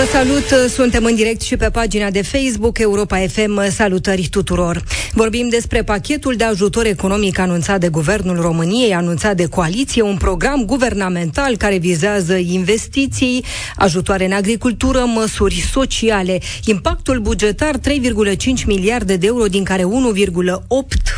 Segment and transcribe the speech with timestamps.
[0.00, 3.70] Vă salut, suntem în direct și pe pagina de Facebook Europa FM.
[3.70, 4.82] Salutări tuturor!
[5.12, 10.64] Vorbim despre pachetul de ajutor economic anunțat de Guvernul României, anunțat de coaliție, un program
[10.64, 13.44] guvernamental care vizează investiții,
[13.76, 16.38] ajutoare în agricultură, măsuri sociale.
[16.64, 19.88] Impactul bugetar 3,5 miliarde de euro, din care 1,8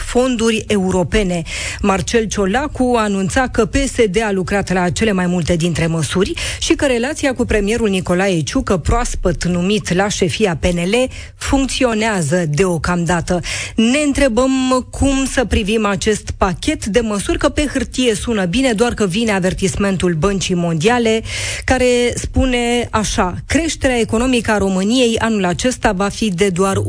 [0.06, 1.42] fonduri europene.
[1.80, 6.86] Marcel Ciolacu anunța că PSD a lucrat la cele mai multe dintre măsuri și că
[6.86, 13.40] relația cu premierul Nicolae Ciucă, proaspăt numit la șefia PNL, funcționează deocamdată.
[13.76, 14.50] Ne întrebăm
[14.90, 19.32] cum să privim acest pachet de măsuri, că pe hârtie sună bine, doar că vine
[19.32, 21.22] avertismentul Băncii Mondiale,
[21.64, 26.80] care spune așa, creșterea economică a României anul acesta va fi de doar 1,9%,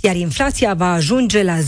[0.00, 1.62] iar inflația va ajunge la 10%.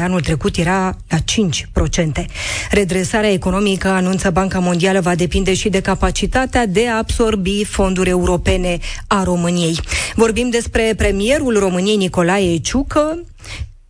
[0.00, 2.24] Anul trecut era la 5%.
[2.70, 7.22] Redresarea economică, anunță Banca Mondială, va depinde și de capacitatea de a absorbi
[7.64, 9.78] fonduri europene a României.
[10.14, 13.24] Vorbim despre premierul României Nicolae Nicolae Ciucă,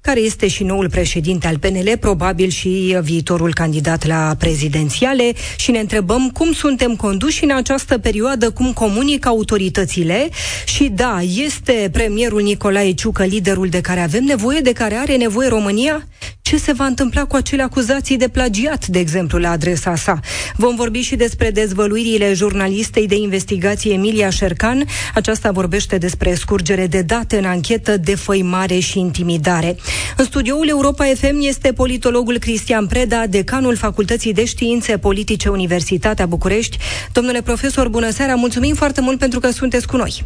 [0.01, 5.79] care este și noul președinte al PNL, probabil și viitorul candidat la prezidențiale și ne
[5.79, 10.29] întrebăm cum suntem conduși în această perioadă, cum comunică autoritățile
[10.65, 15.49] și da, este premierul Nicolae Ciucă liderul de care avem nevoie, de care are nevoie
[15.49, 16.07] România?
[16.45, 20.21] Ce se va întâmpla cu acele acuzații de plagiat, de exemplu, la adresa sa?
[20.57, 24.85] Vom vorbi și despre dezvăluirile jurnalistei de investigație Emilia Șercan.
[25.15, 29.77] Aceasta vorbește despre scurgere de date în anchetă, defăimare și intimidare.
[30.17, 36.79] În studioul Europa FM este politologul Cristian Preda, decanul Facultății de Științe Politice Universitatea București.
[37.13, 40.25] Domnule profesor, bună seara, mulțumim foarte mult pentru că sunteți cu noi.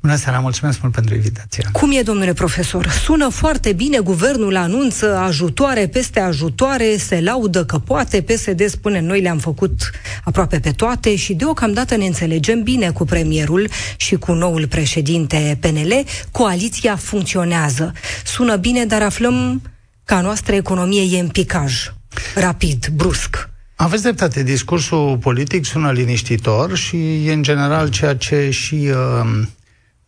[0.00, 1.68] Bună seara, mulțumesc mult pentru invitația.
[1.72, 2.88] Cum e, domnule profesor?
[3.04, 5.16] Sună foarte bine, guvernul anunță
[5.58, 9.90] ajutoare peste ajutoare, se laudă că poate, PSD spune noi le-am făcut
[10.24, 16.04] aproape pe toate și deocamdată ne înțelegem bine cu premierul și cu noul președinte PNL.
[16.30, 17.92] Coaliția funcționează.
[18.24, 19.62] Sună bine, dar aflăm
[20.04, 21.92] că a noastră economie e în picaj,
[22.34, 23.48] rapid, brusc.
[23.76, 28.90] Aveți dreptate, discursul politic sună liniștitor și e în general ceea ce și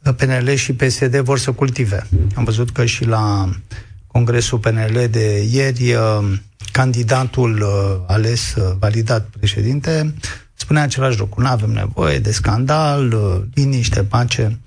[0.02, 2.06] uh, PNL și PSD vor să cultive.
[2.34, 3.48] Am văzut că și la
[4.12, 6.38] congresul PNL de ieri, uh,
[6.72, 10.14] candidatul uh, ales, uh, validat președinte,
[10.54, 11.40] spunea același lucru.
[11.40, 14.58] Nu avem nevoie de scandal, uh, liniște, pace.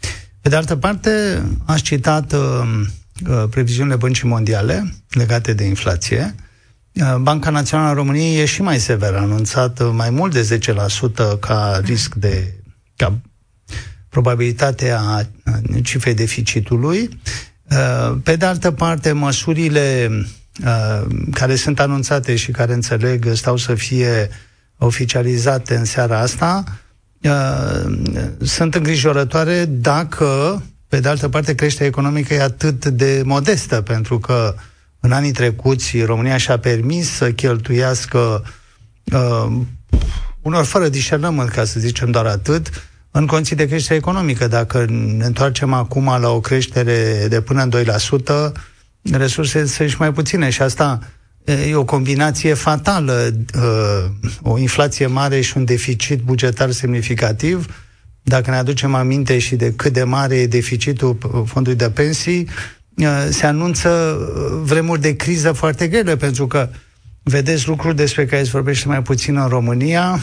[0.41, 2.85] Pe de altă parte, aș citat uh,
[3.29, 6.35] Uh, previziunile băncii mondiale legate de inflație.
[6.93, 10.59] Uh, Banca Națională a României e și mai severă, a anunțat uh, mai mult de
[11.35, 12.53] 10% ca risc de
[12.95, 13.19] ca
[14.09, 15.29] probabilitatea
[15.83, 17.19] cifrei deficitului.
[18.23, 20.09] Pe de altă parte, măsurile
[21.31, 24.29] care sunt anunțate și care înțeleg stau să fie
[24.77, 26.63] oficializate în seara asta
[28.39, 30.61] sunt îngrijorătoare dacă
[30.93, 34.55] pe de altă parte, creșterea economică e atât de modestă, pentru că
[34.99, 38.43] în anii trecuți România și-a permis să cheltuiască
[39.03, 39.45] uh,
[40.41, 44.47] unor fără discernământ, ca să zicem doar atât, în condiții de creștere economică.
[44.47, 47.71] Dacă ne întoarcem acum la o creștere de până în
[48.51, 48.51] 2%,
[49.11, 50.99] resursele sunt și mai puține și asta
[51.69, 57.65] e o combinație fatală, uh, o inflație mare și un deficit bugetar semnificativ,
[58.21, 62.49] dacă ne aducem aminte și de cât de mare e deficitul fondului de pensii,
[62.95, 66.69] uh, se anunță uh, vremuri de criză foarte grele, pentru că
[67.23, 70.21] vedeți lucruri despre care se vorbește mai puțin în România, uh,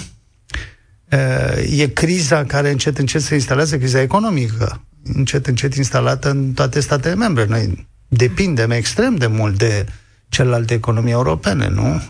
[1.71, 4.85] e criza care încet încet se instalează, criza economică,
[5.15, 7.47] încet încet instalată în toate statele membre.
[7.49, 9.87] Noi depindem extrem de mult de
[10.29, 12.03] celelalte economii europene, nu?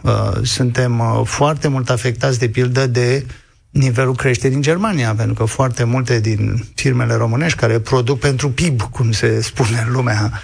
[0.42, 3.32] Suntem foarte mult afectați, de pildă, de uh,
[3.70, 8.82] nivelul creșterii în Germania, pentru că foarte multe din firmele românești care produc pentru PIB,
[8.82, 10.42] cum se spune în lumea,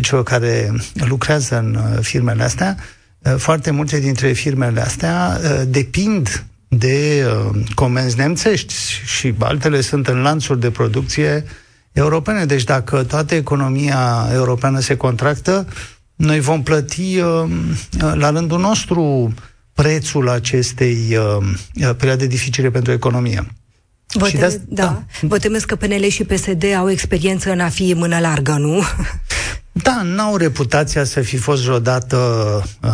[0.00, 2.76] celor care lucrează în uh, firmele astea,
[3.18, 7.26] uh, foarte multe dintre firmele astea uh, depind de
[7.74, 8.74] comenzi nemțești
[9.04, 11.44] și altele sunt în lanțuri de producție
[11.92, 12.44] europene.
[12.44, 15.66] Deci dacă toată economia europeană se contractă,
[16.14, 17.20] noi vom plăti
[18.14, 19.34] la rândul nostru
[19.74, 23.46] prețul acestei uh, uh, perioade dificile pentru economie.
[24.12, 24.82] Vă, teme, de da.
[24.84, 25.02] da.
[25.20, 28.82] Vă temeți că PNL și PSD au experiență în a fi mână largă, nu?
[29.72, 32.16] Da, n-au reputația să fi fost vreodată
[32.82, 32.90] uh,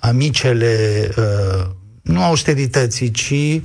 [0.00, 1.66] amicele uh,
[2.02, 3.60] nu austerității, ci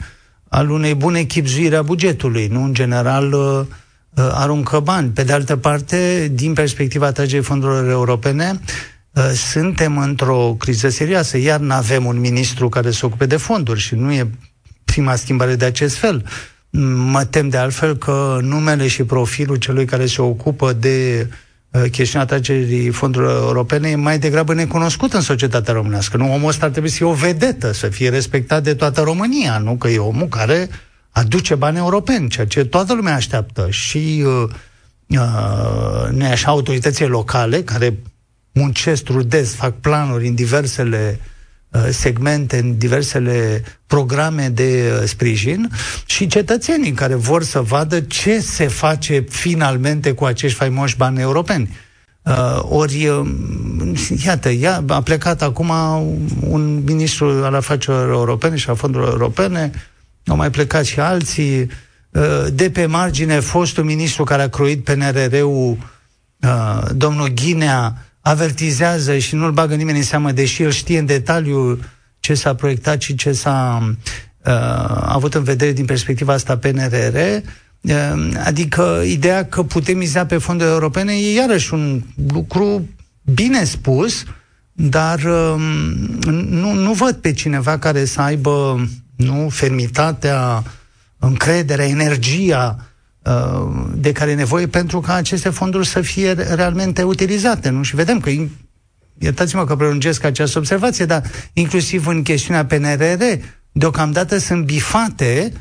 [0.49, 2.47] al unei bune chipzuiri a bugetului.
[2.47, 5.09] Nu, în general, uh, uh, aruncă bani.
[5.09, 8.59] Pe de altă parte, din perspectiva atragerii fondurilor europene,
[9.11, 13.79] uh, suntem într-o criză serioasă, iar nu avem un ministru care se ocupe de fonduri
[13.79, 14.29] și nu e
[14.85, 16.25] prima schimbare de acest fel.
[17.11, 21.35] Mă tem de altfel că numele și profilul celui care se ocupă de uh,
[21.91, 26.17] chestiunea atragerii fondurilor europene e mai degrabă necunoscut în societatea românească.
[26.17, 29.57] Nu, omul ăsta ar trebui să fie o vedetă, să fie respectat de toată România,
[29.57, 30.69] nu că e omul care
[31.09, 33.67] aduce bani europeni, ceea ce toată lumea așteaptă.
[33.69, 34.49] Și uh,
[35.07, 37.97] uh, ne așa autoritățile locale care
[38.51, 41.33] muncesc, trudesc, fac planuri în diversele uh,
[41.89, 45.69] segmente, în diversele programe de uh, sprijin
[46.05, 51.77] și cetățenii care vor să vadă ce se face finalmente cu acești faimoși bani europeni.
[52.23, 53.27] Uh, ori, uh,
[54.25, 55.69] iată, ia, a plecat acum
[56.39, 59.71] un ministru al afacerilor europene și a fondurilor europene,
[60.25, 61.59] au mai plecat și alții,
[62.11, 65.77] uh, de pe margine fostul ministru care a croit PNRR-ul,
[66.39, 71.79] uh, domnul Ghinea, avertizează și nu-l bagă nimeni în seamă, deși el știe în detaliu
[72.19, 73.83] ce s-a proiectat și ce s-a
[74.45, 74.53] uh,
[75.01, 80.69] avut în vedere din perspectiva asta PNRR, uh, adică ideea că putem miza pe fonduri
[80.69, 82.01] europene e iarăși un
[82.33, 82.89] lucru
[83.23, 84.23] bine spus,
[84.71, 85.55] dar uh,
[86.49, 90.63] nu, nu văd pe cineva care să aibă nu fermitatea,
[91.19, 92.94] încrederea, energia uh,
[93.93, 97.69] de care e nevoie pentru ca aceste fonduri să fie realmente utilizate.
[97.69, 97.83] Nu?
[97.83, 98.29] Și vedem că
[99.17, 101.23] iertați-mă că prelungesc această observație, dar
[101.53, 103.23] inclusiv în chestiunea PNRR,
[103.71, 105.51] deocamdată sunt bifate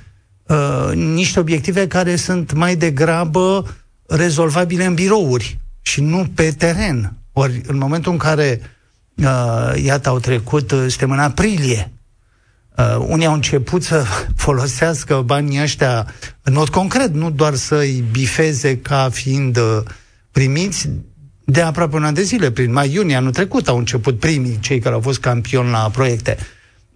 [0.47, 3.67] uh, niște obiective care sunt mai degrabă
[4.07, 7.13] rezolvabile în birouri și nu pe teren.
[7.33, 8.61] Ori în momentul în care,
[9.17, 11.93] uh, iată, au trecut, uh, suntem în aprilie,
[12.79, 14.05] Uh, unii au început să
[14.45, 16.07] folosească banii ăștia
[16.43, 19.83] în mod concret, nu doar să-i bifeze ca fiind uh,
[20.31, 20.89] primiți
[21.45, 22.51] de aproape un an de zile.
[22.51, 26.37] Prin mai-iunie anul trecut au început primii, cei care au fost campioni la proiecte.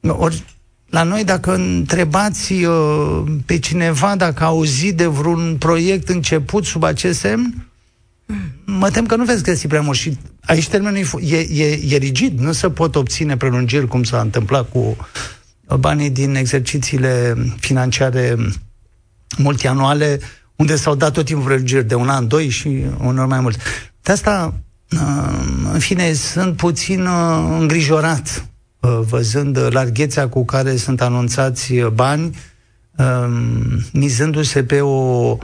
[0.06, 0.44] Ori
[0.90, 6.82] la noi, dacă întrebați uh, pe cineva dacă a auzit de vreun proiect început sub
[6.82, 7.66] acest semn,
[8.64, 9.96] mă tem că nu veți găsi prea mult.
[9.96, 12.38] Și aici termenul e, e, e rigid.
[12.38, 14.96] Nu se pot obține prelungiri cum s-a întâmplat cu
[15.76, 18.36] banii din exercițiile financiare
[19.36, 20.20] multianuale,
[20.56, 23.56] unde s-au dat tot timpul prelungiri de un an, doi și unor mai mult.
[24.02, 24.54] De asta,
[24.90, 28.44] uh, în fine, sunt puțin uh, îngrijorat
[28.80, 32.36] uh, văzând larghețea cu care sunt anunțați bani,
[33.92, 35.36] mizându-se pe o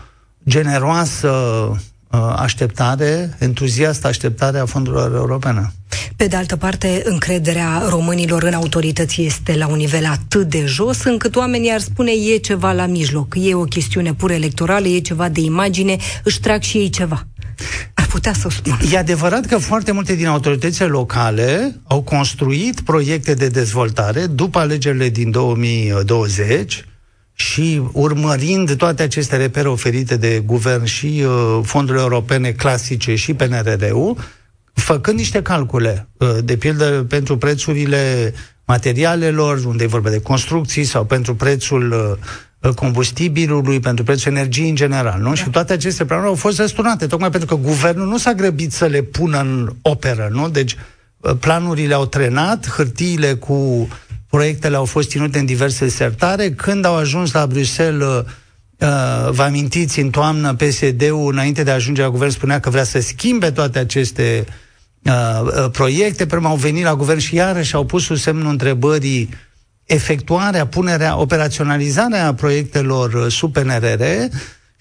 [0.49, 1.31] generoasă
[2.37, 5.73] așteptare, entuziastă așteptare a fondurilor europene.
[6.17, 11.05] Pe de altă parte, încrederea românilor în autorități este la un nivel atât de jos,
[11.05, 15.29] încât oamenii ar spune e ceva la mijloc, e o chestiune pur electorală, e ceva
[15.29, 17.27] de imagine, își trag și ei ceva.
[17.95, 18.79] Ar putea să spun.
[18.93, 25.09] E adevărat că foarte multe din autoritățile locale au construit proiecte de dezvoltare după alegerile
[25.09, 26.85] din 2020
[27.35, 34.17] și urmărind toate aceste repere oferite de guvern și uh, fondurile europene clasice și PNRR-ul,
[34.73, 38.35] făcând niște calcule, uh, de pildă pentru prețurile
[38.65, 41.93] materialelor, unde e vorba de construcții, sau pentru prețul
[42.61, 45.29] uh, combustibilului, pentru prețul energiei în general, nu?
[45.29, 45.35] Da.
[45.35, 48.87] Și toate aceste planuri au fost răsturnate, tocmai pentru că guvernul nu s-a grăbit să
[48.87, 50.49] le pună în operă, nu?
[50.49, 50.77] Deci
[51.17, 53.89] uh, planurile au trenat, hârtiile cu
[54.35, 58.25] proiectele au fost ținute în diverse sertare, când au ajuns la Bruxelles
[59.31, 63.01] vă amintiți, în toamnă PSD-ul, înainte de a ajunge la guvern, spunea că vrea să
[63.01, 64.45] schimbe toate aceste
[65.05, 69.29] Uh, uh, proiecte, până au venit la guvern și iarăși au pus sub semnul întrebării
[69.85, 74.03] efectuarea, punerea, operaționalizarea proiectelor uh, sub PNRR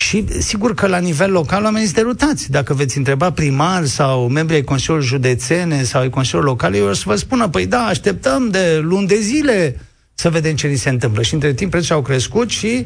[0.04, 2.52] și sigur că la nivel local oamenii sunt derutați.
[2.52, 6.94] Dacă veți întreba primari sau membrii ai Consiliului Județene sau ai Consiliului Local, eu o
[6.94, 9.80] să vă spună, păi da, așteptăm de luni de zile
[10.14, 11.22] să vedem ce ni se întâmplă.
[11.22, 12.86] Și între timp prețurile au crescut și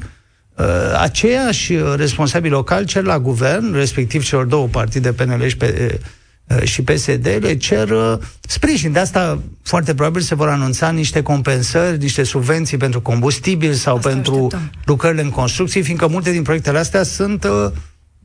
[0.55, 0.65] uh,
[1.01, 6.15] aceiași responsabili locali cer la guvern, respectiv celor două partide, PNL și pe, Uh,
[6.63, 8.91] și PSD le cer uh, sprijin.
[8.91, 14.09] De asta foarte probabil se vor anunța niște compensări, niște subvenții pentru combustibil sau asta
[14.09, 14.71] pentru așteptăm.
[14.85, 17.71] lucrările în construcții, fiindcă multe din proiectele astea sunt uh,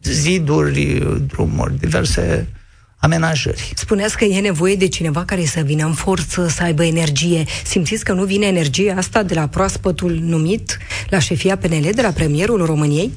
[0.03, 2.49] ziduri, drumuri, diverse
[2.97, 3.73] amenajări.
[3.77, 7.45] Spuneați că e nevoie de cineva care să vină în forță, să aibă energie.
[7.65, 12.11] Simțiți că nu vine energia asta de la proaspătul numit la șefia PNL, de la
[12.11, 13.13] premierul României?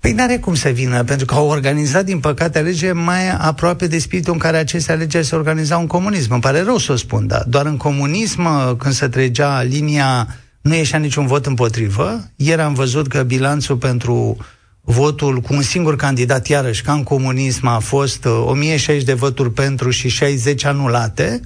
[0.00, 3.98] Păi n-are cum să vină, pentru că au organizat, din păcate, alegeri mai aproape de
[3.98, 6.32] spiritul în care aceste alegeri se organizau în comunism.
[6.32, 10.26] Îmi pare rău să o spun, dar doar în comunism, când se tregea linia,
[10.60, 12.30] nu ieșea niciun vot împotrivă.
[12.36, 14.36] Ieri am văzut că bilanțul pentru
[14.80, 19.90] votul cu un singur candidat, iarăși, ca în comunism, a fost 1060 de voturi pentru
[19.90, 21.40] și 60 anulate,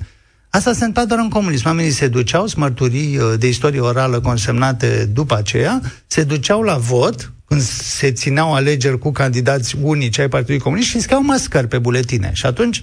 [0.54, 1.66] Asta se întâmplă doar în comunism.
[1.66, 7.60] Oamenii se duceau, smărturii de istorie orală consemnate după aceea, se duceau la vot, când
[7.62, 12.30] se țineau alegeri cu candidați unici ai Partidului Comunist și scriau mascări pe buletine.
[12.34, 12.82] Și atunci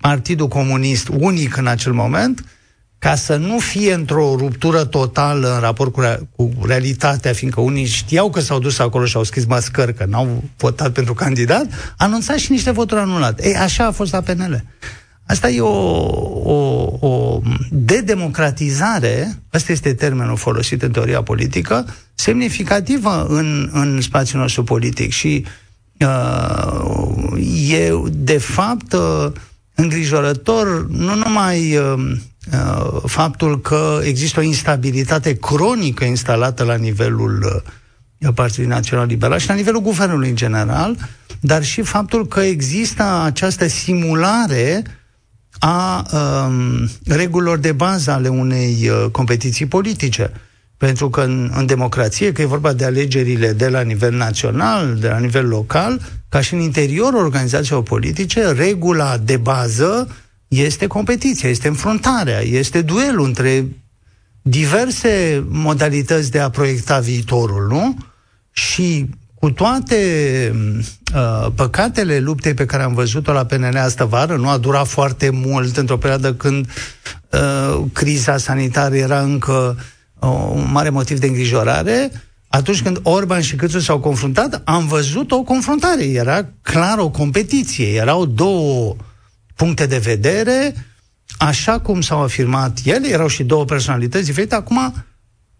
[0.00, 2.44] Partidul Comunist, unic în acel moment,
[2.98, 7.86] ca să nu fie într-o ruptură totală în raport cu, rea- cu realitatea, fiindcă unii
[7.86, 12.36] știau că s-au dus acolo și au scris mascări, că n-au votat pentru candidat, anunța
[12.36, 13.48] și niște voturi anulate.
[13.48, 14.64] Ei, așa a fost la PNL.
[15.26, 15.68] Asta e o,
[16.42, 17.40] o, o
[17.70, 25.10] dedemocratizare, ăsta este termenul folosit în teoria politică, semnificativă în, în spațiul nostru politic.
[25.10, 25.44] Și
[26.00, 29.32] uh, e de fapt uh,
[29.74, 31.94] îngrijorător nu numai uh,
[32.52, 37.62] uh, faptul că există o instabilitate cronică instalată la nivelul
[38.18, 40.96] uh, Partidului Național Liberal și la nivelul guvernului în general,
[41.40, 44.82] dar și faptul că există această simulare
[45.58, 50.32] a um, regulilor de bază ale unei uh, competiții politice.
[50.76, 55.08] Pentru că în, în democrație, că e vorba de alegerile de la nivel național, de
[55.08, 60.08] la nivel local, ca și în interiorul organizațiilor politice, regula de bază
[60.48, 63.66] este competiția, este înfruntarea, este duelul între
[64.42, 67.96] diverse modalități de a proiecta viitorul, nu?
[68.50, 70.00] Și cu toate
[71.14, 75.30] uh, păcatele luptei pe care am văzut-o la PNL astă vară, nu a durat foarte
[75.30, 76.68] mult într-o perioadă când
[77.30, 79.78] uh, criza sanitară era încă
[80.18, 82.10] uh, un mare motiv de îngrijorare,
[82.48, 86.04] atunci când Orban și Câțu s-au confruntat, am văzut o confruntare.
[86.04, 87.94] Era clar o competiție.
[87.94, 88.96] Erau două
[89.54, 90.74] puncte de vedere,
[91.38, 94.54] așa cum s-au afirmat ele, erau și două personalități diferite.
[94.54, 94.94] Acum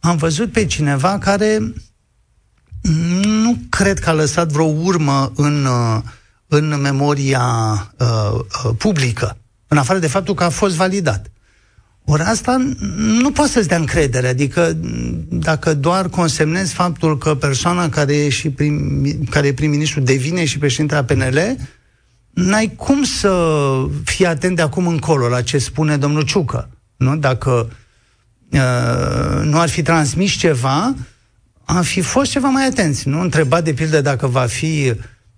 [0.00, 1.72] am văzut pe cineva care
[3.22, 6.02] nu cred că a lăsat vreo urmă în, uh,
[6.46, 7.42] în memoria
[7.98, 9.36] uh, uh, publică,
[9.68, 11.30] în afară de faptul că a fost validat.
[12.04, 14.76] Ori asta nu poate să-ți dea încredere, adică
[15.28, 20.58] dacă doar consemnezi faptul că persoana care e, și prim, care e prim-ministru devine și
[20.58, 21.56] președintele PNL,
[22.30, 23.62] n-ai cum să
[24.04, 26.68] fii atent de acum încolo la ce spune domnul Ciucă.
[26.96, 27.16] Nu?
[27.16, 27.70] Dacă
[28.50, 30.94] uh, nu ar fi transmis ceva,
[31.66, 33.08] am fi fost ceva mai atenți.
[33.08, 34.94] Nu întreba de pildă dacă va fi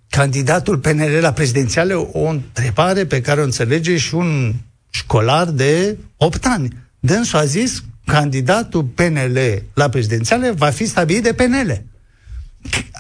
[0.09, 4.55] candidatul PNL la prezidențiale, o întrebare pe care o înțelege și un
[4.91, 6.77] școlar de 8 ani.
[7.01, 11.83] Dânsul a zis, candidatul PNL la prezidențiale va fi stabilit de PNL.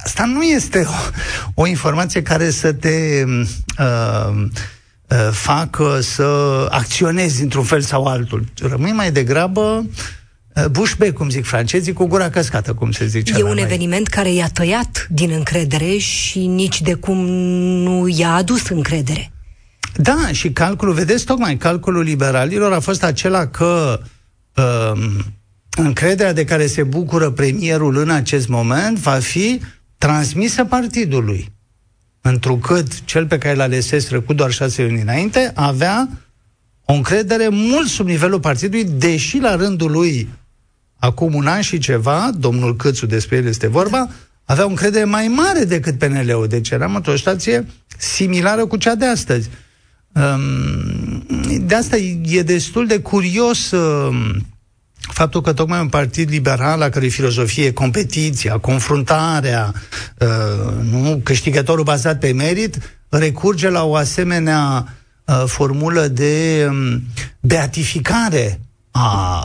[0.05, 0.87] Asta nu este
[1.55, 3.25] o, o informație care să te
[3.79, 4.45] uh,
[5.09, 8.45] uh, facă să acționezi într-un fel sau altul.
[8.61, 10.18] Rămâi mai degrabă uh,
[10.71, 13.35] bușbe, cum zic francezii, cu gura căscată, cum se zice.
[13.37, 13.63] E un noi.
[13.63, 19.33] eveniment care i-a tăiat din încredere și nici de cum nu i-a adus încredere.
[19.97, 24.01] Da, și calculul, vedeți, tocmai calculul liberalilor a fost acela că
[24.57, 25.17] uh,
[25.77, 29.61] încrederea de care se bucură premierul în acest moment va fi
[29.99, 31.53] transmisă partidului.
[32.21, 33.91] Întrucât cel pe care l-a ales
[34.27, 36.09] cu doar șase luni înainte avea
[36.85, 40.29] o încredere mult sub nivelul partidului, deși la rândul lui,
[40.99, 44.09] acum un an și ceva, domnul Câțu, despre el este vorba,
[44.45, 46.47] avea o încredere mai mare decât PNL-ul.
[46.49, 47.67] Deci eram într-o situație
[47.99, 49.49] similară cu cea de astăzi.
[51.61, 54.47] De asta e destul de curios um,
[54.99, 59.73] faptul că tocmai un partid liberal, la care filozofie e competiția, confruntarea,
[60.19, 67.03] uh, nu, câștigătorul bazat pe merit, recurge la o asemenea uh, formulă de um,
[67.41, 68.61] beatificare
[68.99, 69.45] a...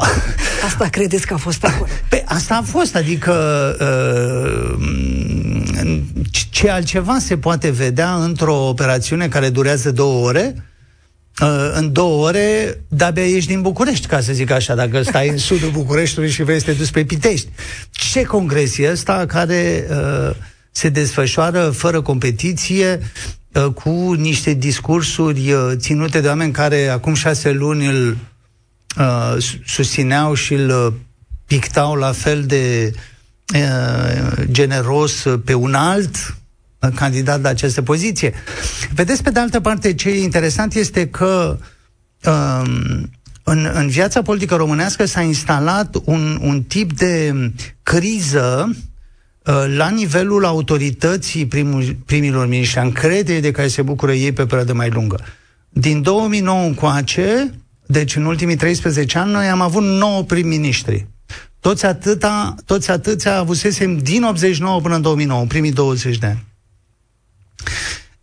[0.65, 1.89] Asta credeți că a fost acolo?
[2.09, 3.33] Pe, asta a fost, adică
[3.79, 4.77] uh,
[6.49, 10.65] ce altceva se poate vedea într-o operațiune care durează două ore?
[11.41, 15.37] Uh, în două ore, de-abia ieși din București, ca să zic așa, dacă stai în
[15.37, 17.49] sudul Bucureștiului și vrei să te duci pe Pitești.
[17.91, 20.35] Ce congres e ăsta care uh,
[20.71, 22.99] se desfășoară fără competiție,
[23.53, 28.17] uh, cu niște discursuri uh, ținute de oameni care acum șase luni îl
[28.97, 30.93] uh, susțineau și îl uh,
[31.45, 32.91] pictau la fel de
[33.55, 36.35] uh, generos pe un alt
[36.95, 38.33] candidat la această poziție.
[38.93, 41.57] Vedeți, pe de altă parte, ce e interesant este că
[42.25, 43.09] um,
[43.43, 47.33] în, în viața politică românească s-a instalat un, un tip de
[47.83, 48.75] criză
[49.45, 54.73] uh, la nivelul autorității primul, primilor miniștri, încredere de care se bucură ei pe perioadă
[54.73, 55.19] mai lungă.
[55.69, 57.53] Din 2009 încoace,
[57.85, 61.07] deci în ultimii 13 ani, noi am avut 9 prim-ministri.
[61.59, 66.43] Toți atâta, toți atâția avusesem din 89 până în 2009, în primii 20 de ani.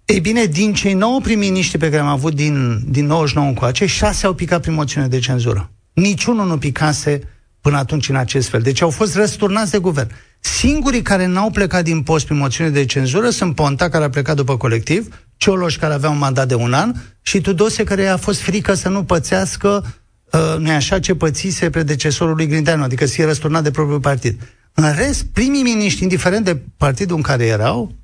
[0.05, 4.27] Ei bine, din cei 9 prim-miniștri pe care am avut din, din 99 încoace, șase
[4.27, 5.71] au picat prin moțiune de cenzură.
[5.93, 7.21] Niciunul nu picase
[7.61, 8.61] până atunci în acest fel.
[8.61, 10.11] Deci au fost răsturnați de guvern.
[10.41, 14.37] Singurii care n-au plecat din post prin moțiune de cenzură sunt Ponta, care a plecat
[14.37, 15.09] după colectiv,
[15.41, 16.93] Cioloș, care avea un mandat de un an,
[17.23, 19.95] și Tudose, care a fost frică să nu pățească,
[20.33, 24.41] uh, nu așa, ce pățise predecesorul lui Grindeanu, adică să fie răsturnat de propriul partid.
[24.75, 27.95] În rest, primii miniștri, indiferent de partidul în care erau,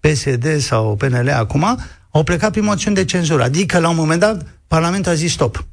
[0.00, 1.78] PSD sau PNL acum,
[2.10, 3.42] au plecat prin moțiune de cenzură.
[3.42, 5.66] Adică, la un moment dat, Parlamentul a zis stop.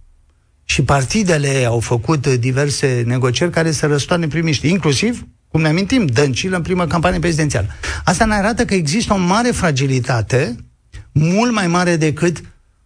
[0.64, 6.56] Și partidele au făcut diverse negocieri care să răstoarne primiști, inclusiv, cum ne amintim, Dăncilă
[6.56, 7.68] în prima campanie prezidențială.
[8.04, 10.56] Asta ne arată că există o mare fragilitate,
[11.14, 12.42] mult mai mare decât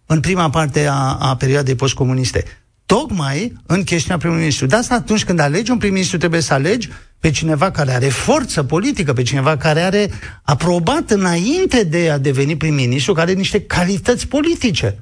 [0.05, 2.43] în prima parte a, a perioadei postcomuniste.
[2.85, 4.65] Tocmai în chestiunea prim-ministru.
[4.65, 8.63] De asta atunci când alegi un prim-ministru trebuie să alegi pe cineva care are forță
[8.63, 10.09] politică, pe cineva care are
[10.43, 14.99] aprobat înainte de a deveni prim-ministru, care are niște calități politice.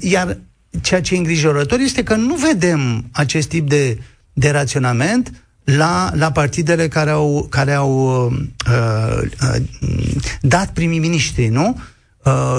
[0.00, 0.38] Iar
[0.82, 3.98] ceea ce e îngrijorător este că nu vedem acest tip de,
[4.32, 8.38] de raționament la, la partidele care au, care au uh,
[8.70, 9.62] uh,
[10.40, 11.68] dat primii miniștri, nu?
[11.68, 11.82] Uh,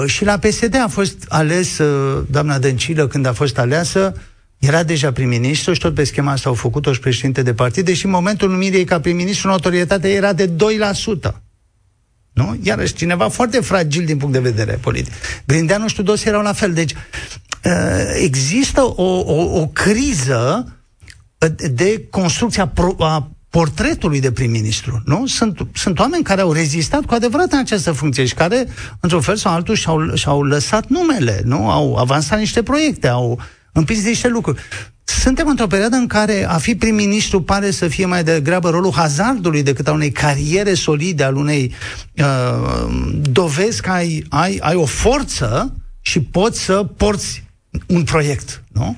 [0.06, 4.14] și la PSD a fost ales uh, doamna Dăncilă când a fost aleasă,
[4.58, 8.04] era deja prim-ministru și tot pe schema asta au făcut-o și președinte de partid, deși
[8.04, 10.50] în momentul numirii ca prim-ministru notorietatea era de 2%.
[12.32, 12.58] Nu?
[12.62, 15.12] Iarăși cineva foarte fragil din punct de vedere politic.
[15.46, 16.72] Grindeanu și Tudose erau la fel.
[16.72, 17.72] Deci uh,
[18.22, 20.70] există o, o, o criză
[21.70, 25.02] de construcția pro, a portretului de prim-ministru.
[25.04, 25.26] Nu?
[25.26, 28.66] Sunt, sunt oameni care au rezistat cu adevărat în această funcție și care,
[29.00, 31.70] într-un fel sau altul, și-au, și-au lăsat numele, nu?
[31.70, 33.40] Au avansat niște proiecte, au
[33.72, 34.60] împins niște lucruri.
[35.04, 39.62] Suntem într-o perioadă în care a fi prim-ministru pare să fie mai degrabă rolul hazardului
[39.62, 41.74] decât a unei cariere solide, al unei
[42.16, 42.86] uh,
[43.30, 47.45] dovezi că ai, ai, ai o forță și poți să porți
[47.86, 48.96] un proiect, nu?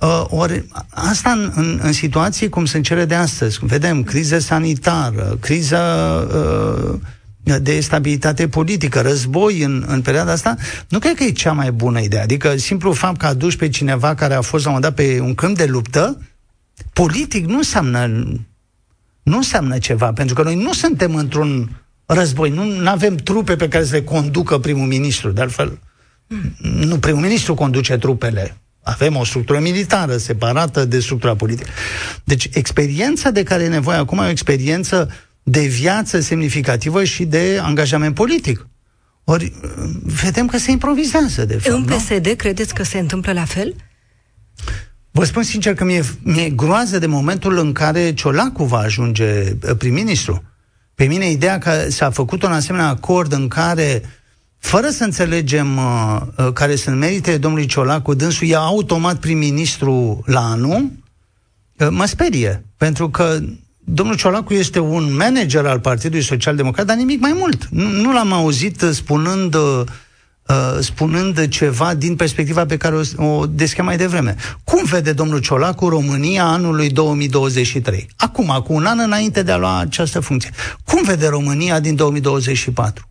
[0.00, 5.36] Uh, ori asta în, în, în situații cum sunt cele de astăzi, vedem criză sanitară,
[5.40, 5.82] criza
[6.34, 6.98] uh,
[7.62, 10.56] de stabilitate politică, război în, în perioada asta,
[10.88, 12.20] nu cred că e cea mai bună idee.
[12.20, 15.20] Adică simplu fapt că aduci pe cineva care a fost la un moment dat pe
[15.20, 16.20] un câmp de luptă,
[16.92, 18.06] politic nu înseamnă
[19.22, 21.70] nu înseamnă ceva, pentru că noi nu suntem într-un
[22.06, 25.78] război, nu avem trupe pe care să le conducă primul ministru, de altfel
[26.58, 28.56] nu primul ministru conduce trupele.
[28.82, 31.68] Avem o structură militară separată de structura politică.
[32.24, 35.10] Deci experiența de care e nevoie acum e o experiență
[35.42, 38.68] de viață semnificativă și de angajament politic.
[39.24, 39.52] Ori
[40.02, 41.76] vedem că se improvizează, de fapt.
[41.76, 42.34] În PSD nu?
[42.34, 43.74] credeți că se întâmplă la fel?
[45.10, 49.76] Vă spun sincer că mi-e, mi-e groază de momentul în care Ciolacu va ajunge uh,
[49.78, 50.42] prim-ministru.
[50.94, 54.02] Pe mine ideea că s-a făcut un asemenea acord în care
[54.64, 60.40] fără să înțelegem uh, uh, care sunt meritele domnului Ciolacu, dânsul e automat prim-ministru la
[60.40, 60.90] anul,
[61.78, 62.64] uh, mă sperie.
[62.76, 63.38] Pentru că
[63.78, 67.68] domnul Ciolacu este un manager al Partidului Social Democrat, dar nimic mai mult.
[67.70, 69.82] Nu, nu l-am auzit spunând, uh,
[70.80, 74.36] spunând ceva din perspectiva pe care o, o deschem mai devreme.
[74.64, 78.08] Cum vede domnul Ciolacu România anului 2023?
[78.16, 80.50] Acum, cu un an înainte de a lua această funcție.
[80.84, 83.08] Cum vede România din 2024?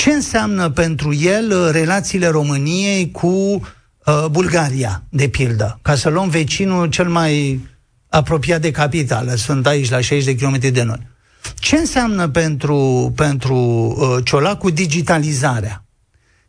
[0.00, 5.78] Ce înseamnă pentru el uh, relațiile României cu uh, Bulgaria, de pildă?
[5.82, 7.60] Ca să luăm vecinul cel mai
[8.08, 11.06] apropiat de capitală, sunt aici la 60 de kilometri de noi.
[11.54, 15.84] Ce înseamnă pentru, pentru uh, Ciolacu digitalizarea?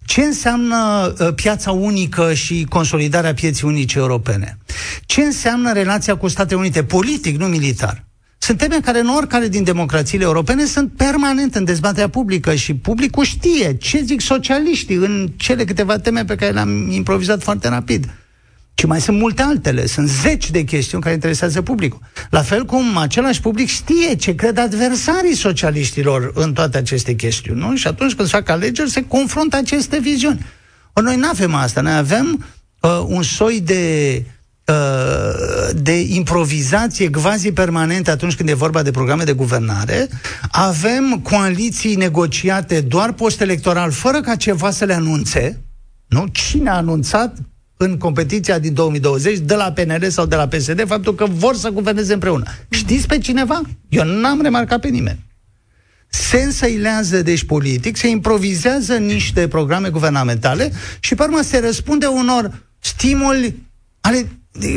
[0.06, 4.58] Ce înseamnă uh, piața unică și consolidarea pieții unice europene?
[5.06, 8.06] Ce înseamnă relația cu Statele Unite, politic, nu militar?
[8.44, 13.24] Sunt teme care în oricare din democrațiile europene sunt permanent în dezbaterea publică și publicul
[13.24, 18.10] știe ce zic socialiștii în cele câteva teme pe care le-am improvizat foarte rapid.
[18.74, 22.00] Și mai sunt multe altele, sunt zeci de chestiuni care interesează publicul.
[22.30, 27.76] La fel cum același public știe ce cred adversarii socialiștilor în toate aceste chestiuni, nu?
[27.76, 30.46] Și atunci când se fac alegeri, se confruntă aceste viziuni.
[30.94, 32.46] O, noi nu avem asta, noi avem
[32.80, 34.31] uh, un soi de Uh,
[35.74, 40.10] de improvizație quasi permanente atunci când e vorba de programe de guvernare,
[40.52, 45.62] avem coaliții negociate doar post-electoral, fără ca ceva să le anunțe,
[46.08, 46.28] nu?
[46.32, 47.38] Cine a anunțat
[47.78, 51.70] în competiția din 2020 de la PNL sau de la PSD faptul că vor să
[51.70, 52.44] guverneze împreună.
[52.70, 53.62] Știți pe cineva?
[53.90, 55.26] Eu n-am remarcat pe nimeni.
[56.08, 62.68] Se însăilează, deci, politic, se improvizează niște programe guvernamentale și, pe urmă, se răspunde unor
[62.80, 63.56] stimuli
[64.02, 64.28] ale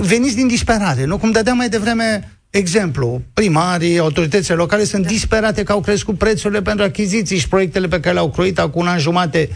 [0.00, 1.18] veniți din disperare, nu?
[1.18, 5.08] Cum dădeam mai devreme exemplu, primarii, autoritățile locale sunt da.
[5.08, 8.88] disperate că au crescut prețurile pentru achiziții și proiectele pe care le-au croit acum un
[8.88, 9.48] an jumate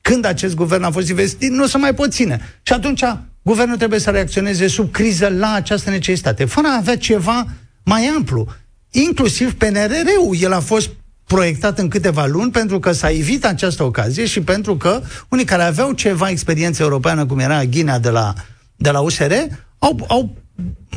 [0.00, 2.40] când acest guvern a fost investit, nu se mai pot ține.
[2.62, 3.02] Și atunci
[3.42, 7.46] guvernul trebuie să reacționeze sub criză la această necesitate, fără a avea ceva
[7.84, 8.46] mai amplu.
[8.90, 10.90] Inclusiv PNRR-ul, el a fost
[11.24, 15.62] proiectat în câteva luni pentru că s-a evit această ocazie și pentru că unii care
[15.62, 18.34] aveau ceva experiență europeană, cum era Ghinea de la,
[18.76, 19.32] de la USR,
[19.78, 20.36] au, au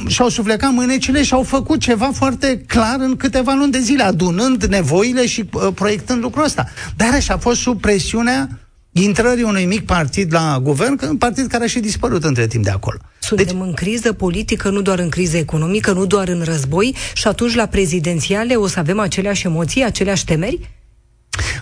[0.07, 4.63] și-au suflecat mânecile și au făcut ceva foarte clar în câteva luni de zile, adunând
[4.63, 6.67] nevoile și uh, proiectând lucrul ăsta.
[6.95, 8.59] Dar așa a fost sub presiunea
[8.91, 12.69] intrării unui mic partid la guvern, un partid care a și dispărut între timp de
[12.69, 12.97] acolo.
[13.19, 17.27] Suntem deci, în criză politică, nu doar în criză economică, nu doar în război și
[17.27, 20.69] atunci la prezidențiale o să avem aceleași emoții, aceleași temeri?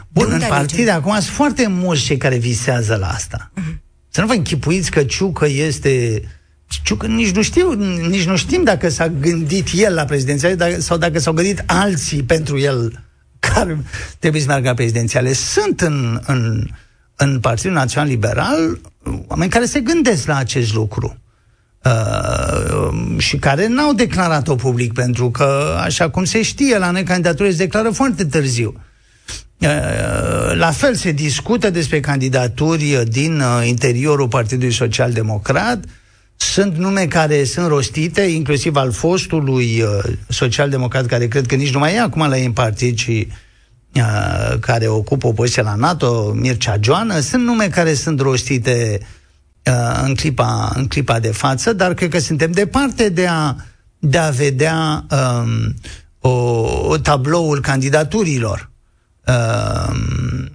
[0.08, 3.52] Bun, în partide acum sunt foarte mulți cei care visează la asta.
[3.52, 3.76] Uh-huh.
[4.10, 6.22] Să nu vă închipuiți că Ciucă este
[6.84, 7.72] Ciucă nici nu știu,
[8.08, 12.60] nici nu știm dacă s-a gândit el la prezidențiale sau dacă s-au gândit alții pentru
[12.60, 13.04] el
[13.40, 13.84] care
[14.20, 15.34] trebuie să meargă la prezidențiale.
[15.34, 16.68] Sunt în, în,
[17.16, 18.80] în Partidul Național Liberal
[19.28, 21.18] oameni care se gândesc la acest lucru.
[21.84, 27.50] Uh, și care n-au declarat-o public, pentru că, așa cum se știe, la noi candidatură
[27.50, 28.82] se declară foarte târziu.
[29.58, 35.80] Uh, la fel se discută despre candidaturi din uh, interiorul Partidului Social Democrat.
[36.38, 41.80] Sunt nume care sunt rostite, inclusiv al fostului uh, social-democrat, care cred că nici nu
[41.80, 46.32] mai e acum la ei în partid, ci uh, care ocupă o poziție la NATO,
[46.36, 47.20] Mircea Joană.
[47.20, 49.00] Sunt nume care sunt rostite
[49.66, 53.56] uh, în, clipa, în clipa de față, dar cred că suntem departe de a,
[54.00, 55.74] de a vedea um,
[56.20, 56.30] o,
[56.88, 58.72] o tabloul candidaturilor.
[59.28, 60.52] Um,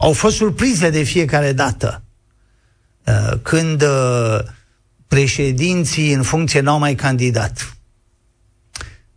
[0.00, 2.02] au fost surprize de fiecare dată.
[3.08, 4.38] Uh, când uh,
[5.06, 7.76] președinții în funcție n-au mai candidat.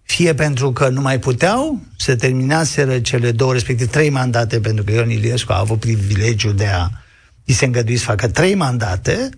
[0.01, 4.91] Fie pentru că nu mai puteau, se terminaseră cele două, respectiv trei mandate, pentru că
[4.91, 6.89] Ion Iliescu a avut privilegiul de a
[7.45, 9.29] îi se îngădui să facă trei mandate,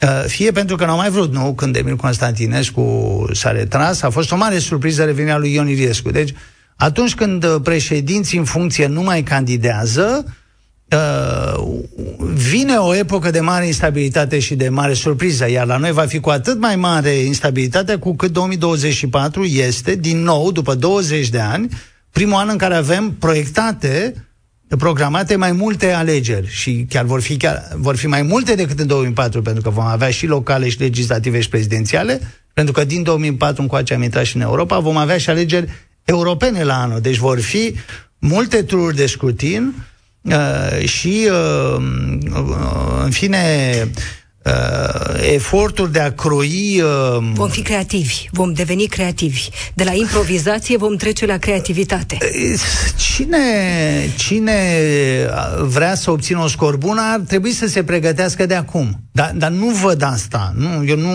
[0.00, 1.54] uh, fie pentru că n-au mai vrut, nu?
[1.54, 6.10] Când Emil Constantinescu s-a retras, a fost o mare surpriză revenirea lui Ion Iliescu.
[6.10, 6.34] Deci,
[6.76, 10.24] atunci când președinții în funcție nu mai candidează,
[10.88, 11.64] uh,
[12.48, 16.20] vine o epocă de mare instabilitate și de mare surpriză, iar la noi va fi
[16.20, 21.68] cu atât mai mare instabilitatea cu cât 2024 este, din nou, după 20 de ani,
[22.10, 24.14] primul an în care avem proiectate
[24.78, 28.86] programate mai multe alegeri și chiar vor fi, chiar, vor fi mai multe decât în
[28.86, 32.20] 2004, pentru că vom avea și locale și legislative și prezidențiale,
[32.52, 35.68] pentru că din 2004 încoace am intrat și în Europa, vom avea și alegeri
[36.04, 37.00] europene la anul.
[37.00, 37.74] Deci vor fi
[38.18, 39.74] multe tururi de scrutin
[40.24, 41.76] uh, și, uh,
[42.34, 43.40] uh, în fine,
[44.44, 46.82] uh, eforturi de a croi...
[46.82, 49.48] Uh, vom fi creativi, vom deveni creativi.
[49.74, 52.18] De la improvizație vom trece la creativitate.
[52.96, 53.38] Cine,
[54.16, 54.58] cine
[55.60, 59.00] vrea să obțină o scor bună ar trebui să se pregătească de acum.
[59.12, 60.52] Dar, dar nu văd asta.
[60.56, 61.12] Nu, eu nu...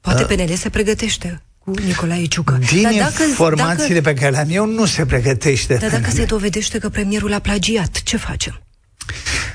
[0.00, 2.58] Poate uh, PNL se pregătește cu Nicolae Ciucă.
[2.70, 5.74] Din dar dacă, informațiile dacă, pe care le-am eu, nu se pregătește.
[5.74, 8.60] Dar dacă se dovedește că premierul a plagiat, ce facem?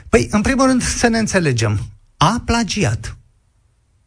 [0.10, 1.80] Păi, în primul rând, să ne înțelegem.
[2.18, 3.18] A plagiat.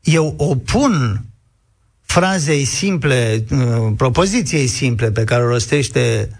[0.01, 1.25] Eu opun
[2.03, 6.31] frazei simple, uh, propoziției simple pe care o rostește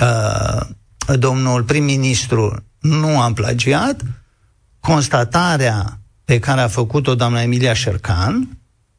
[0.00, 0.60] uh,
[1.16, 4.00] domnul prim-ministru, nu am plagiat,
[4.80, 8.48] constatarea pe care a făcut-o doamna Emilia Șercan,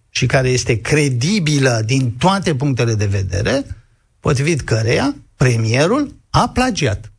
[0.09, 3.65] și care este credibilă din toate punctele de vedere,
[4.19, 7.11] potrivit căreia premierul a plagiat.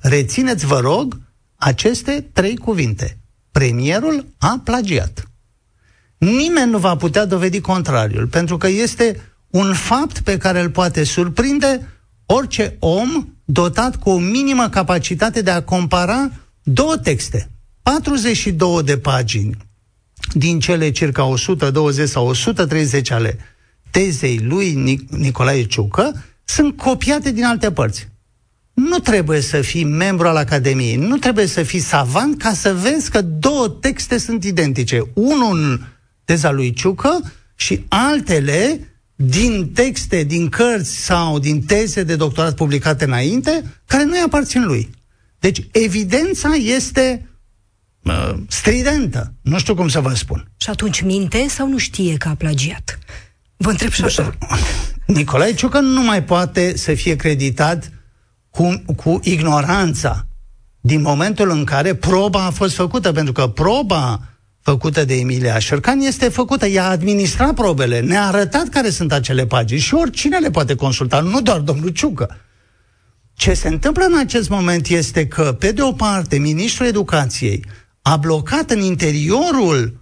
[0.00, 1.20] Rețineți, vă rog,
[1.56, 3.18] aceste trei cuvinte.
[3.50, 5.30] Premierul a plagiat.
[6.18, 11.04] Nimeni nu va putea dovedi contrariul, pentru că este un fapt pe care îl poate
[11.04, 11.88] surprinde
[12.26, 16.30] orice om dotat cu o minimă capacitate de a compara
[16.62, 17.50] două texte.
[17.82, 19.67] 42 de pagini
[20.32, 23.38] din cele circa 120 sau 130 ale
[23.90, 28.08] tezei lui Nic- Nicolae Ciucă sunt copiate din alte părți.
[28.72, 33.10] Nu trebuie să fii membru al Academiei, nu trebuie să fii savant ca să vezi
[33.10, 35.02] că două texte sunt identice.
[35.14, 35.80] Unul în
[36.24, 38.80] teza lui Ciucă și altele
[39.14, 44.90] din texte, din cărți sau din teze de doctorat publicate înainte, care nu-i aparțin lui.
[45.38, 47.27] Deci, evidența este
[48.08, 49.32] uh, stridentă.
[49.42, 50.50] Nu știu cum să vă spun.
[50.56, 52.98] Și atunci minte sau nu știe că a plagiat?
[53.56, 54.34] Vă întreb și așa.
[55.06, 57.92] Nicolae Ciucă nu mai poate să fie creditat
[58.50, 60.26] cu, cu ignoranța
[60.80, 64.20] din momentul în care proba a fost făcută, pentru că proba
[64.60, 66.66] făcută de Emilia Șercan este făcută.
[66.66, 71.20] Ea a administrat probele, ne-a arătat care sunt acele pagini și oricine le poate consulta,
[71.20, 72.36] nu doar domnul Ciucă.
[73.34, 77.64] Ce se întâmplă în acest moment este că, pe de o parte, ministrul educației
[78.10, 80.00] a blocat în interiorul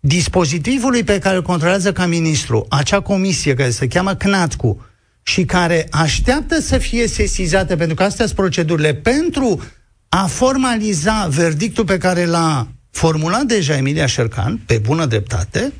[0.00, 4.86] dispozitivului pe care îl controlează ca ministru, acea comisie care se cheamă CNATCU
[5.22, 9.62] și care așteaptă să fie sesizată, pentru că astea sunt procedurile, pentru
[10.08, 15.72] a formaliza verdictul pe care l-a formulat deja Emilia Șercan, pe bună dreptate,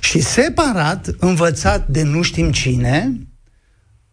[0.00, 3.12] și separat, învățat de nu știm cine,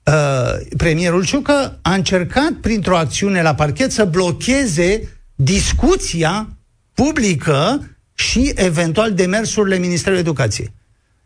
[0.03, 5.01] uh, premierul Ciucă a încercat printr-o acțiune la parchet să blocheze
[5.35, 6.56] discuția
[7.03, 10.73] publică și eventual demersurile Ministerului Educației.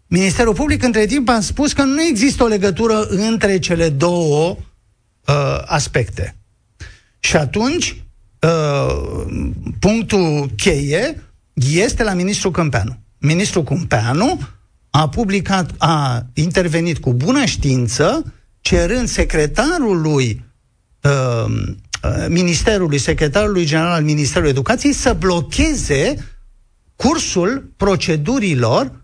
[0.08, 4.58] Ministerul Public între timp a spus că nu există o legătură între cele două
[5.28, 6.36] uh, aspecte.
[7.20, 8.04] Și atunci,
[8.42, 9.26] uh,
[9.80, 12.98] punctul cheie este la ministrul Câmpeanu.
[13.18, 14.40] Ministrul Câmpeanu
[14.90, 20.46] a publicat, a intervenit cu bună știință, cerând secretarului
[21.02, 21.76] uh, uh
[22.28, 26.16] Ministerului, secretarului general al Ministerului Educației să blocheze
[26.96, 29.02] cursul procedurilor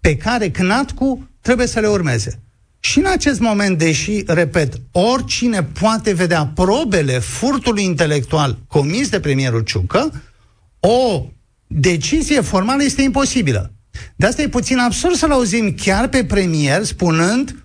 [0.00, 2.42] pe care CNATCU trebuie să le urmeze.
[2.80, 9.60] Și în acest moment, deși, repet, oricine poate vedea probele furtului intelectual comis de premierul
[9.60, 10.22] Ciucă,
[10.80, 11.26] o
[11.66, 13.72] decizie formală este imposibilă.
[14.16, 17.64] De asta e puțin absurd să-l auzim chiar pe premier spunând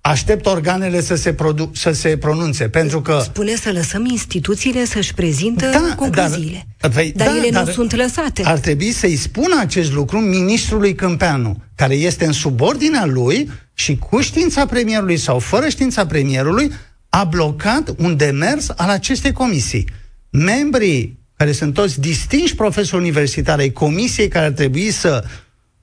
[0.00, 3.20] aștept organele să se, produ- să se pronunțe, pentru că...
[3.24, 6.66] Spune să lăsăm instituțiile să-și prezintă da, concluziile.
[6.78, 8.42] Dar, păi, dar da, ele dar nu sunt lăsate.
[8.44, 14.20] Ar trebui să-i spună acest lucru ministrului Câmpeanu, care este în subordinea lui și cu
[14.20, 16.72] știința premierului sau fără știința premierului
[17.08, 19.88] a blocat un demers al acestei comisii.
[20.30, 25.24] Membrii care sunt toți distinși profesori universitari ai comisiei care ar trebui să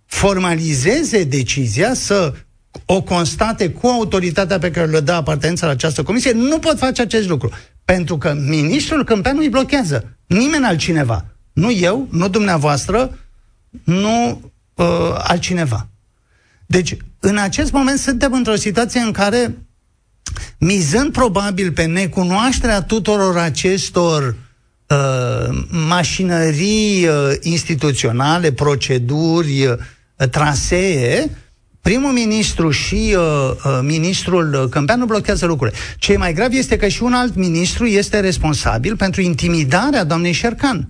[0.06, 2.34] formalizeze decizia, să
[2.85, 7.01] o constate cu autoritatea pe care le dă apartența la această comisie, nu pot face
[7.01, 7.49] acest lucru.
[7.85, 10.17] Pentru că ministrul Câmpeanu îi blochează.
[10.25, 11.25] Nimeni altcineva.
[11.53, 13.17] Nu eu, nu dumneavoastră,
[13.83, 14.41] nu
[14.73, 14.85] uh,
[15.17, 15.87] altcineva.
[16.65, 19.57] Deci, în acest moment suntem într-o situație în care,
[20.57, 24.35] mizând probabil pe necunoașterea tuturor acestor
[24.87, 29.77] uh, mașinării uh, instituționale, proceduri, uh,
[30.29, 31.29] trasee,
[31.81, 35.77] primul ministru și uh, uh, ministrul Câmpeanu blochează lucrurile.
[35.97, 40.89] Ce mai grav este că și un alt ministru este responsabil pentru intimidarea doamnei Șercan.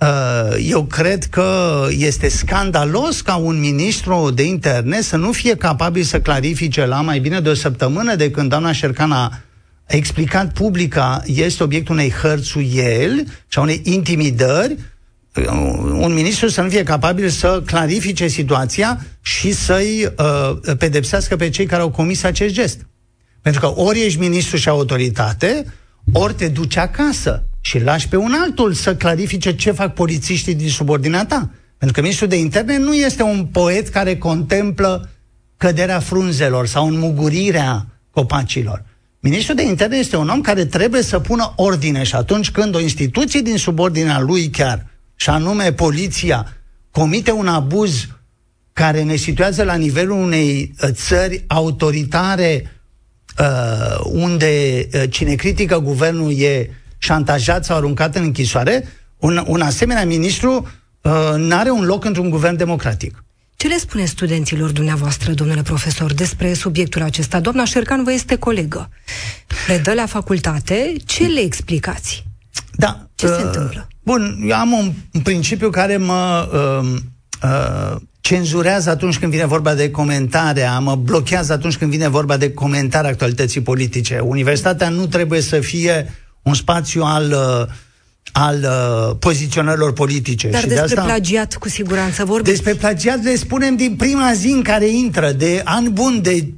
[0.00, 6.02] Uh, eu cred că este scandalos ca un ministru de interne să nu fie capabil
[6.02, 9.40] să clarifice la mai bine de o săptămână de când doamna Șercan a
[9.86, 14.76] explicat publica este obiectul unei hărțuieli și a unei intimidări
[16.00, 21.66] un ministru să nu fie capabil să clarifice situația și să-i uh, pedepsească pe cei
[21.66, 22.86] care au comis acest gest.
[23.42, 25.64] Pentru că ori ești ministru și autoritate,
[26.12, 30.68] ori te duci acasă și lași pe un altul să clarifice ce fac polițiștii din
[30.68, 31.50] subordinea ta.
[31.78, 35.10] Pentru că ministrul de interne nu este un poet care contemplă
[35.56, 38.84] căderea frunzelor sau înmugurirea copacilor.
[39.20, 42.80] Ministrul de interne este un om care trebuie să pună ordine și atunci când o
[42.80, 44.86] instituție din subordinea lui chiar
[45.22, 46.56] și anume poliția,
[46.90, 48.08] comite un abuz
[48.72, 52.82] care ne situează la nivelul unei uh, țări autoritare
[53.38, 60.06] uh, unde uh, cine critică guvernul e șantajat sau aruncat în închisoare, un, un asemenea
[60.06, 60.68] ministru
[61.02, 63.24] uh, nu are un loc într-un guvern democratic.
[63.56, 67.40] Ce le spune studenților dumneavoastră, domnule profesor, despre subiectul acesta?
[67.40, 68.90] Doamna Șercan vă este colegă.
[69.66, 70.92] Predă la facultate.
[71.04, 72.31] Ce le explicați?
[72.72, 73.08] Da.
[73.14, 73.88] Ce uh, se întâmplă?
[74.02, 76.98] Bun, eu am un, un principiu care mă uh,
[77.42, 82.52] uh, cenzurează atunci când vine vorba de comentarea, mă blochează atunci când vine vorba de
[82.52, 84.18] comentarea actualității politice.
[84.18, 86.12] Universitatea nu trebuie să fie
[86.42, 87.74] un spațiu al uh,
[88.32, 90.48] al uh, poziționărilor politice.
[90.48, 92.52] Dar și despre de asta, plagiat, cu siguranță vorbim.
[92.52, 96.52] Despre plagiat le spunem din prima zi în care intră, de an bun, de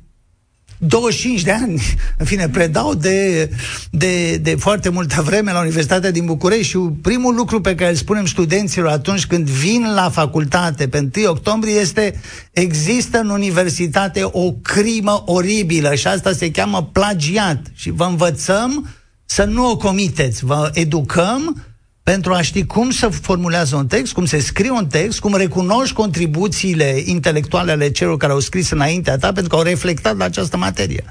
[0.79, 1.83] 25 de ani,
[2.19, 3.51] în fine, predau de,
[3.91, 7.97] de, de foarte multă vreme la Universitatea din București și primul lucru pe care îl
[7.97, 12.21] spunem studenților atunci când vin la facultate pe 1 octombrie este
[12.53, 17.61] există în universitate o crimă oribilă și asta se cheamă plagiat.
[17.75, 18.89] Și vă învățăm
[19.25, 21.63] să nu o comiteți, vă educăm
[22.05, 25.95] pentru a ști cum se formulează un text, cum se scrie un text, cum recunoști
[25.95, 30.57] contribuțiile intelectuale ale celor care au scris înaintea ta, pentru că au reflectat la această
[30.57, 31.05] materie.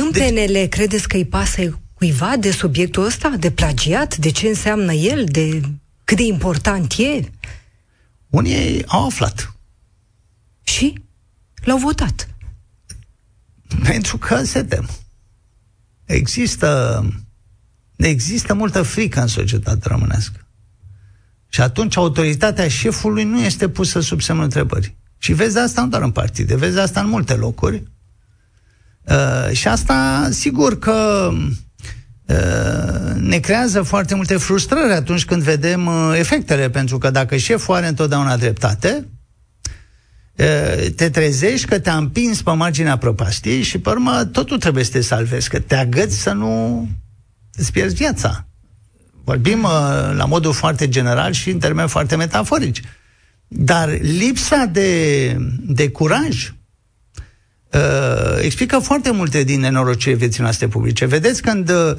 [0.00, 0.28] În deci...
[0.28, 5.24] PNL credeți că îi pasă cuiva de subiectul ăsta, de plagiat, de ce înseamnă el,
[5.24, 5.60] de
[6.04, 7.20] cât de important e?
[8.28, 9.54] Unii au aflat.
[10.62, 10.94] Și?
[11.64, 12.28] L-au votat.
[13.82, 14.88] Pentru că se tem.
[16.04, 17.02] Există,
[17.96, 20.46] există multă frică în societatea românească.
[21.48, 24.96] Și atunci autoritatea șefului nu este pusă sub semnul întrebării.
[25.18, 27.82] Și vezi asta nu doar în partide, vezi asta în multe locuri.
[29.02, 31.30] Uh, și asta, sigur că
[32.26, 37.74] uh, ne creează foarte multe frustrări atunci când vedem uh, efectele, pentru că dacă șeful
[37.74, 39.08] are întotdeauna dreptate,
[40.36, 44.90] uh, te trezești că te-a împins pe marginea prăpastiei și, pe urmă, totul trebuie să
[44.90, 46.88] te salvezi, că te agăți să nu
[47.56, 48.46] îți pierzi viața.
[49.24, 49.70] Vorbim uh,
[50.16, 52.80] la modul foarte general și în termeni foarte metaforici.
[53.48, 56.52] Dar lipsa de, de curaj
[57.72, 57.80] uh,
[58.40, 61.04] explică foarte multe din nenorocirile vieții noastre publice.
[61.04, 61.96] Vedeți când uh,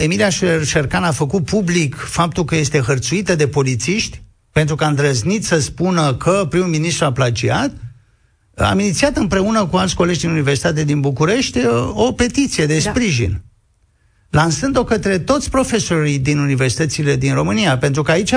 [0.00, 0.28] Emilia
[0.64, 5.58] Șercan a făcut public faptul că este hărțuită de polițiști pentru că a îndrăznit să
[5.58, 7.72] spună că primul ministru a plagiat,
[8.56, 12.90] am inițiat împreună cu alți colegi din Universitate din București uh, o petiție de da.
[12.90, 13.42] sprijin
[14.30, 18.34] lansând-o către toți profesorii din universitățile din România, pentru că aici,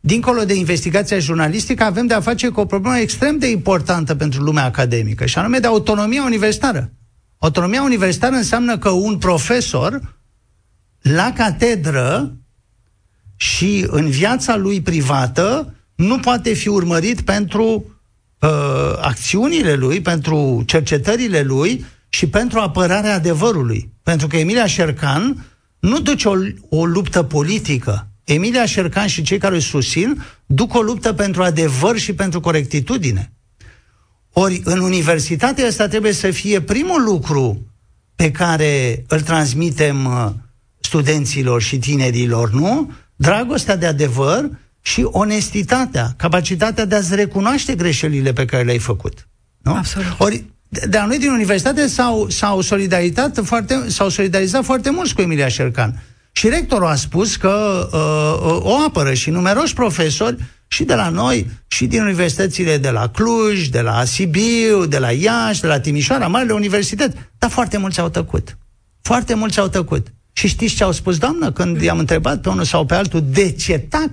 [0.00, 4.42] dincolo de investigația jurnalistică, avem de a face cu o problemă extrem de importantă pentru
[4.42, 6.92] lumea academică, și anume de autonomia universitară.
[7.38, 10.18] Autonomia universitară înseamnă că un profesor
[11.00, 12.34] la catedră
[13.36, 17.84] și în viața lui privată nu poate fi urmărit pentru
[18.40, 23.92] uh, acțiunile lui, pentru cercetările lui și pentru apărarea adevărului.
[24.02, 25.46] Pentru că Emilia Șercan
[25.78, 26.36] nu duce o,
[26.68, 28.08] o luptă politică.
[28.24, 33.32] Emilia Șercan și cei care îi susțin duc o luptă pentru adevăr și pentru corectitudine.
[34.32, 37.66] Ori în universitatea asta trebuie să fie primul lucru
[38.14, 40.30] pe care îl transmitem uh,
[40.80, 42.92] studenților și tinerilor, nu?
[43.16, 49.28] Dragostea de adevăr și onestitatea, capacitatea de a-ți recunoaște greșelile pe care le-ai făcut.
[49.62, 49.74] Nu?
[49.74, 50.14] Absolut.
[50.18, 50.44] Ori
[50.88, 56.02] dar noi din universitate s-au, s-au, solidarizat foarte, s-au solidarizat foarte mult cu Emilia Șercan.
[56.32, 61.08] Și rectorul a spus că uh, uh, o apără și numeroși profesori și de la
[61.08, 65.80] noi, și din universitățile de la Cluj, de la Sibiu, de la Iași, de la
[65.80, 67.16] Timișoara, marile universități.
[67.38, 68.58] Dar foarte mulți au tăcut.
[69.02, 70.06] Foarte mulți au tăcut.
[70.32, 73.52] Și știți ce au spus, doamnă, când i-am întrebat pe unul sau pe altul de
[73.52, 74.10] ce tac?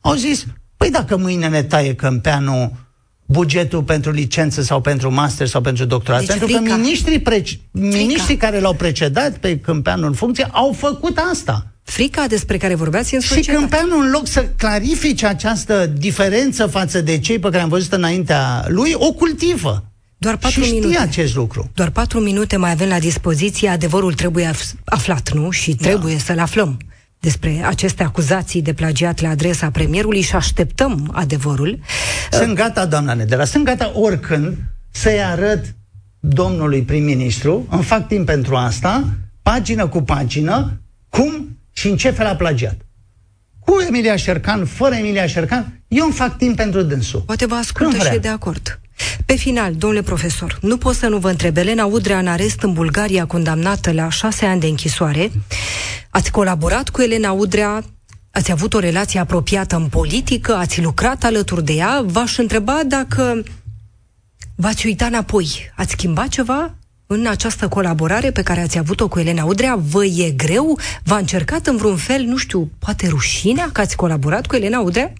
[0.00, 0.44] Au zis,
[0.76, 2.72] păi dacă mâine ne taie câmpeanul
[3.32, 6.20] bugetul pentru licență sau pentru master sau pentru doctorat.
[6.20, 6.74] Deci pentru frica.
[6.74, 11.66] că miniștrii, preci- miniștrii care l-au precedat pe Câmpeanu în funcție au făcut asta.
[11.82, 17.18] Frica despre care vorbeați în Și Câmpeanu, în loc să clarifice această diferență față de
[17.18, 19.84] cei pe care am văzut înaintea lui, o cultivă.
[20.16, 20.98] Doar patru și minute.
[20.98, 21.70] acest lucru.
[21.74, 24.50] Doar patru minute mai avem la dispoziție, adevărul trebuie
[24.84, 25.50] aflat, nu?
[25.50, 26.20] Și trebuie da.
[26.20, 26.78] să-l aflăm
[27.22, 31.78] despre aceste acuzații de plagiat la adresa premierului și așteptăm adevărul.
[32.30, 34.56] Sunt gata, doamna Nedela, sunt gata oricând
[34.90, 35.74] să-i arăt
[36.20, 39.04] domnului prim-ministru, îmi fac timp pentru asta,
[39.42, 42.76] pagină cu pagină, cum și în ce fel a plagiat.
[43.58, 47.20] Cu Emilia Șercan, fără Emilia Șercan, eu îmi fac timp pentru dânsul.
[47.20, 48.80] Poate vă ascultă și e de acord.
[49.26, 52.72] Pe final, domnule profesor, nu pot să nu vă întreb, Elena Udrea în arest în
[52.72, 55.30] Bulgaria, condamnată la șase ani de închisoare.
[56.10, 57.84] Ați colaborat cu Elena Udrea,
[58.30, 62.02] ați avut o relație apropiată în politică, ați lucrat alături de ea.
[62.06, 63.42] V-aș întreba dacă
[64.54, 65.72] v-ați uitat înapoi.
[65.76, 66.74] Ați schimbat ceva
[67.06, 69.76] în această colaborare pe care ați avut-o cu Elena Udrea?
[69.76, 70.78] Vă e greu?
[71.04, 75.12] V-a încercat în vreun fel, nu știu, poate rușinea că ați colaborat cu Elena Udrea?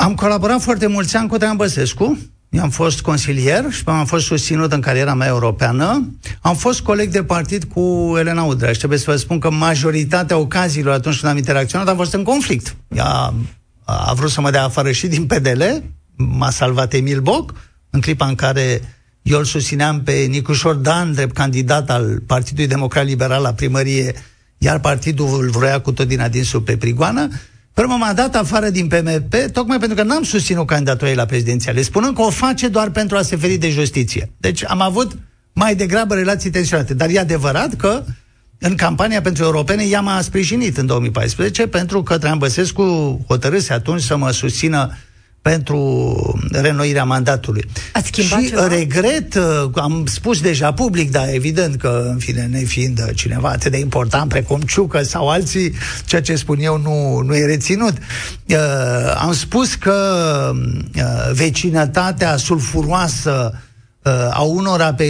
[0.00, 4.24] Am colaborat foarte mulți ani cu Traian Băsescu, eu am fost consilier și am fost
[4.24, 6.10] susținut în cariera mea europeană.
[6.40, 10.36] Am fost coleg de partid cu Elena Udrea și trebuie să vă spun că majoritatea
[10.36, 12.76] ocaziilor atunci când am interacționat am fost în conflict.
[12.88, 13.34] Ea
[13.84, 15.62] a vrut să mă dea afară și din PDL,
[16.16, 17.54] m-a salvat Emil Boc,
[17.90, 18.80] în clipa în care
[19.22, 24.14] eu îl susțineam pe Nicușor Dan, drept candidat al Partidului Democrat Liberal la primărie,
[24.58, 27.28] iar partidul îl vrea cu tot din adinsul pe Prigoană.
[27.74, 31.24] Pe urmă m-a dat afară din PMP, tocmai pentru că n-am susținut candidatura ei la
[31.24, 34.30] prezidențiale, spunând că o face doar pentru a se feri de justiție.
[34.36, 35.18] Deci am avut
[35.52, 36.94] mai degrabă relații tensionate.
[36.94, 38.04] Dar e adevărat că
[38.58, 42.84] în campania pentru europene ea m-a sprijinit în 2014 pentru că Traian Băsescu
[43.28, 44.96] hotărâse atunci să mă susțină
[45.42, 47.64] pentru renoirea mandatului.
[47.92, 48.66] Ați schimbat și ceva?
[48.66, 53.70] regret, uh, am spus deja public, dar evident că, în fine, ne fiind cineva atât
[53.70, 55.74] de important precum Ciucă sau alții,
[56.04, 57.92] ceea ce spun eu nu, nu e reținut.
[58.46, 58.56] Uh,
[59.16, 59.94] am spus că
[60.54, 63.60] uh, vecinătatea sulfuroasă
[64.02, 65.08] uh, a unora pe,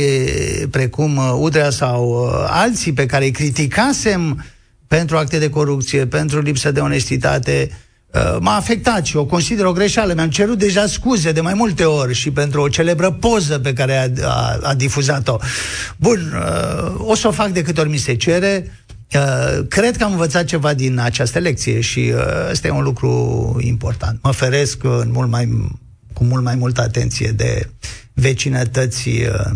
[0.70, 4.44] precum uh, Udrea sau uh, alții pe care îi criticasem
[4.86, 7.76] pentru acte de corupție, pentru lipsă de onestitate, Uh,
[8.40, 10.12] m-a afectat și o consider o greșeală.
[10.14, 13.96] Mi-am cerut deja scuze de mai multe ori și pentru o celebră poză pe care
[13.96, 15.36] a, a, a difuzat-o.
[15.96, 18.72] Bun, uh, o să o fac de câte ori mi se cere.
[19.14, 22.12] Uh, cred că am învățat ceva din această lecție și
[22.50, 24.22] ăsta e un lucru important.
[24.22, 25.70] Mă feresc în mult mai,
[26.12, 27.70] cu mult mai multă atenție de
[28.12, 29.50] vecinătăți uh,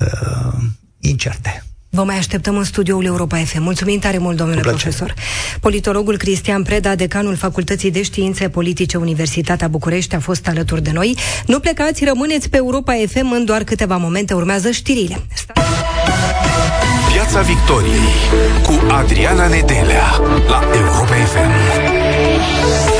[0.00, 0.62] uh,
[1.00, 1.62] incerte.
[1.98, 3.62] Vă mai așteptăm în studioul Europa FM.
[3.62, 5.14] Mulțumim tare mult, domnule profesor.
[5.60, 11.16] Politologul Cristian Preda, decanul Facultății de Științe Politice Universitatea București, a fost alături de noi.
[11.46, 14.34] Nu plecați, rămâneți pe Europa FM în doar câteva momente.
[14.34, 15.20] Urmează știrile.
[17.12, 18.08] Piața Victoriei
[18.62, 20.06] cu Adriana Nedelea
[20.48, 22.97] la Europa FM.